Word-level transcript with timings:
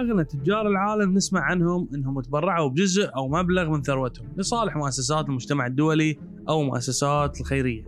أغنى 0.00 0.24
تجار 0.24 0.68
العالم 0.68 1.14
نسمع 1.14 1.40
عنهم 1.40 1.88
إنهم 1.94 2.20
تبرعوا 2.20 2.70
بجزء 2.70 3.10
أو 3.16 3.28
مبلغ 3.28 3.70
من 3.70 3.82
ثروتهم 3.82 4.26
لصالح 4.36 4.76
مؤسسات 4.76 5.28
المجتمع 5.28 5.66
الدولي 5.66 6.18
أو 6.48 6.62
مؤسسات 6.62 7.40
الخيرية 7.40 7.84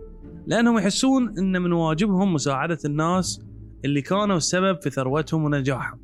لأنهم 0.47 0.77
يحسون 0.77 1.37
إن 1.37 1.61
من 1.61 1.71
واجبهم 1.71 2.33
مساعدة 2.33 2.77
الناس 2.85 3.41
اللي 3.85 4.01
كانوا 4.01 4.37
السبب 4.37 4.81
في 4.81 4.89
ثروتهم 4.89 5.43
ونجاحهم. 5.43 5.99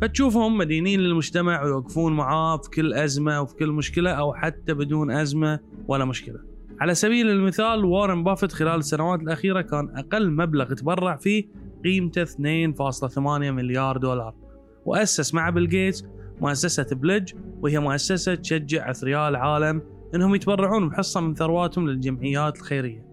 فتشوفهم 0.00 0.58
مدينين 0.58 1.00
للمجتمع 1.00 1.62
ويوقفون 1.62 2.12
معاه 2.12 2.56
في 2.56 2.70
كل 2.70 2.94
أزمة 2.94 3.40
وفي 3.40 3.54
كل 3.56 3.72
مشكلة 3.72 4.10
أو 4.10 4.34
حتى 4.34 4.74
بدون 4.74 5.10
أزمة 5.10 5.60
ولا 5.88 6.04
مشكلة. 6.04 6.38
على 6.80 6.94
سبيل 6.94 7.30
المثال 7.30 7.84
وارن 7.84 8.24
بافيت 8.24 8.52
خلال 8.52 8.78
السنوات 8.78 9.20
الأخيرة 9.20 9.60
كان 9.60 9.88
أقل 9.96 10.30
مبلغ 10.30 10.74
تبرع 10.74 11.16
فيه 11.16 11.44
قيمته 11.84 12.24
2.8 12.24 13.18
مليار 13.50 13.96
دولار. 13.96 14.43
وأسس 14.84 15.34
مع 15.34 15.50
بيل 15.50 15.68
جيتس 15.68 16.04
مؤسسة 16.40 16.86
pledge 16.92 17.32
وهي 17.60 17.78
مؤسسة 17.78 18.34
تشجع 18.34 18.90
أثرياء 18.90 19.28
العالم 19.28 19.82
أنهم 20.14 20.34
يتبرعون 20.34 20.88
بحصة 20.88 21.20
من 21.20 21.34
ثرواتهم 21.34 21.88
للجمعيات 21.88 22.56
الخيرية. 22.56 23.06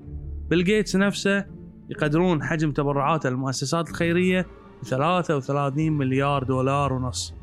بيل 0.49 0.63
جيتس 0.63 0.95
نفسه 0.95 1.45
يقدرون 1.89 2.43
حجم 2.43 2.71
تبرعاته 2.71 3.29
للمؤسسات 3.29 3.89
الخيرية 3.89 4.41
ب 4.81 4.85
33 4.85 5.91
مليار 5.91 6.43
دولار 6.43 6.93
ونص. 6.93 7.33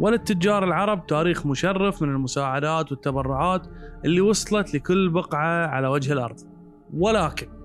وللتجار 0.00 0.64
العرب 0.64 1.06
تاريخ 1.06 1.46
مشرف 1.46 2.02
من 2.02 2.08
المساعدات 2.08 2.92
والتبرعات 2.92 3.66
اللي 4.04 4.20
وصلت 4.20 4.74
لكل 4.74 5.08
بقعة 5.08 5.66
على 5.66 5.88
وجه 5.88 6.12
الأرض. 6.12 6.40
ولكن 6.94 7.57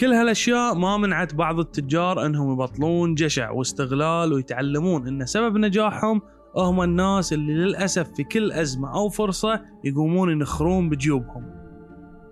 كل 0.00 0.12
هالأشياء 0.12 0.74
ما 0.74 0.96
منعت 0.96 1.34
بعض 1.34 1.58
التجار 1.58 2.26
إنهم 2.26 2.52
يبطلون 2.52 3.14
جشع 3.14 3.50
واستغلال 3.50 4.32
ويتعلمون 4.32 5.08
إن 5.08 5.26
سبب 5.26 5.56
نجاحهم 5.56 6.22
هم 6.56 6.82
الناس 6.82 7.32
اللي 7.32 7.54
للأسف 7.54 8.10
في 8.16 8.24
كل 8.24 8.52
أزمة 8.52 8.94
أو 8.94 9.08
فرصة 9.08 9.60
يقومون 9.84 10.30
ينخرون 10.30 10.88
بجيوبهم. 10.88 11.50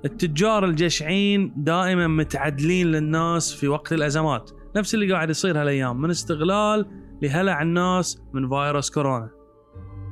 التجار 0.04 0.64
الجشعين 0.64 1.52
دائما 1.56 2.06
متعدلين 2.06 2.86
للناس 2.86 3.54
في 3.54 3.68
وقت 3.68 3.92
الأزمات، 3.92 4.50
نفس 4.76 4.94
اللي 4.94 5.12
قاعد 5.12 5.30
يصير 5.30 5.60
هالأيام 5.60 6.00
من 6.00 6.10
استغلال 6.10 6.86
لهلع 7.22 7.62
الناس 7.62 8.22
من 8.32 8.48
فيروس 8.48 8.90
كورونا. 8.90 9.30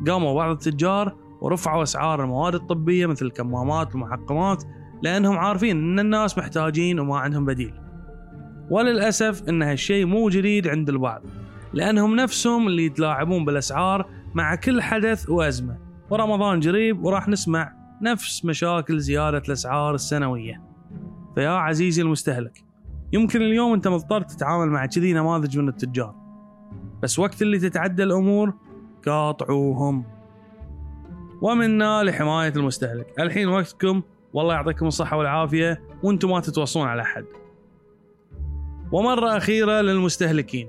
قاموا 0.08 0.34
بعض 0.34 0.50
التجار 0.50 1.16
ورفعوا 1.40 1.82
أسعار 1.82 2.24
المواد 2.24 2.54
الطبية 2.54 3.06
مثل 3.06 3.26
الكمامات 3.26 3.94
والمحقمات 3.94 4.64
لأنهم 5.02 5.38
عارفين 5.38 5.76
إن 5.76 5.98
الناس 5.98 6.38
محتاجين 6.38 7.00
وما 7.00 7.18
عندهم 7.18 7.44
بديل. 7.44 7.74
وللأسف 8.70 9.48
إن 9.48 9.62
هالشيء 9.62 10.06
مو 10.06 10.28
جديد 10.28 10.68
عند 10.68 10.88
البعض 10.88 11.22
لأنهم 11.72 12.16
نفسهم 12.16 12.66
اللي 12.66 12.84
يتلاعبون 12.84 13.44
بالأسعار 13.44 14.06
مع 14.34 14.54
كل 14.54 14.82
حدث 14.82 15.30
وأزمة 15.30 15.78
ورمضان 16.10 16.60
قريب 16.60 17.04
وراح 17.04 17.28
نسمع 17.28 17.72
نفس 18.02 18.44
مشاكل 18.44 18.98
زيادة 18.98 19.38
الأسعار 19.38 19.94
السنوية. 19.94 20.62
فيا 21.34 21.50
عزيزي 21.50 22.02
المستهلك 22.02 22.64
يمكن 23.12 23.42
اليوم 23.42 23.72
أنت 23.72 23.88
مضطر 23.88 24.22
تتعامل 24.22 24.68
مع 24.70 24.86
كذي 24.86 25.12
نماذج 25.12 25.58
من 25.58 25.68
التجار 25.68 26.14
بس 27.02 27.18
وقت 27.18 27.42
اللي 27.42 27.58
تتعدى 27.58 28.02
الأمور 28.02 28.54
قاطعوهم 29.06 30.04
ومنا 31.42 32.02
لحماية 32.02 32.52
المستهلك 32.56 33.06
الحين 33.20 33.48
وقتكم 33.48 34.02
والله 34.32 34.54
يعطيكم 34.54 34.86
الصحة 34.86 35.16
والعافية 35.16 35.82
وأنتم 36.02 36.30
ما 36.30 36.40
تتوصون 36.40 36.88
على 36.88 37.02
أحد. 37.02 37.24
ومرة 38.92 39.36
أخيرة 39.36 39.80
للمستهلكين. 39.80 40.68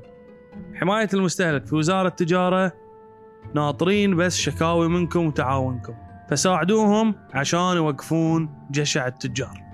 حماية 0.75 1.09
المستهلك 1.13 1.65
في 1.65 1.75
وزارة 1.75 2.07
التجارة 2.07 2.73
ناطرين 3.53 4.15
بس 4.15 4.37
شكاوي 4.37 4.89
منكم 4.89 5.25
وتعاونكم. 5.25 5.93
فساعدوهم 6.29 7.15
عشان 7.33 7.75
يوقفون 7.75 8.67
جشع 8.71 9.07
التجار. 9.07 9.70